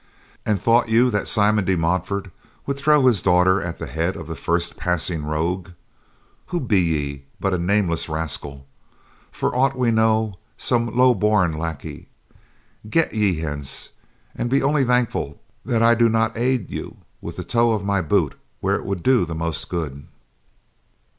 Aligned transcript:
And 0.47 0.59
thought 0.59 0.89
you 0.89 1.11
that 1.11 1.27
Simon 1.27 1.63
de 1.63 1.75
Montfort 1.77 2.31
would 2.65 2.77
throw 2.79 3.05
his 3.05 3.21
daughter 3.21 3.61
at 3.61 3.77
the 3.77 3.85
head 3.85 4.15
of 4.15 4.25
the 4.27 4.35
first 4.35 4.75
passing 4.75 5.23
rogue? 5.25 5.69
Who 6.47 6.59
be 6.59 6.79
ye, 6.79 7.25
but 7.39 7.53
a 7.53 7.59
nameless 7.59 8.09
rascal? 8.09 8.65
For 9.31 9.55
aught 9.55 9.77
we 9.77 9.91
know, 9.91 10.39
some 10.57 10.97
low 10.97 11.13
born 11.13 11.53
lackey. 11.53 12.09
Get 12.89 13.13
ye 13.13 13.41
hence, 13.41 13.91
and 14.35 14.49
be 14.49 14.63
only 14.63 14.85
thankful 14.85 15.39
that 15.65 15.83
I 15.83 15.93
do 15.93 16.09
not 16.09 16.35
aid 16.35 16.71
you 16.71 16.97
with 17.21 17.35
the 17.35 17.43
toe 17.43 17.71
of 17.73 17.85
my 17.85 18.01
boot 18.01 18.33
where 18.59 18.73
it 18.77 18.85
would 18.85 19.03
do 19.03 19.23
the 19.23 19.35
most 19.35 19.69
good." 19.69 20.07